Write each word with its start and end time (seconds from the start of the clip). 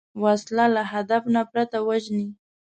وسله 0.23 0.65
د 0.75 0.77
هدف 0.91 1.23
نه 1.33 1.41
پرته 1.51 1.77
وژني 1.87 2.27